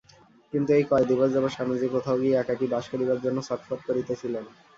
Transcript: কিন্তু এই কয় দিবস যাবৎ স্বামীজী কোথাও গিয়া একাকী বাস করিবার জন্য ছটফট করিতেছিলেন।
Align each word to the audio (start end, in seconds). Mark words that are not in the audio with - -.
কিন্তু 0.53 0.69
এই 0.73 0.83
কয় 0.89 1.05
দিবস 1.09 1.29
যাবৎ 1.33 1.51
স্বামীজী 1.53 1.87
কোথাও 1.89 2.19
গিয়া 2.21 2.37
একাকী 2.39 2.65
বাস 2.73 2.85
করিবার 2.91 3.19
জন্য 3.25 3.37
ছটফট 3.47 3.79
করিতেছিলেন। 3.87 4.45